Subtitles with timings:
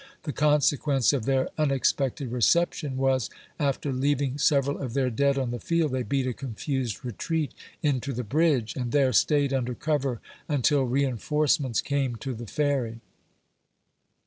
[0.23, 5.51] The consequence of their unex pected reception was, after leaving several of their dead on
[5.51, 7.51] the field, they beat a confused retreat
[7.83, 10.19] into the bridge, and there stayed under cover
[10.49, 12.99] until reinforcements came to the Ferry.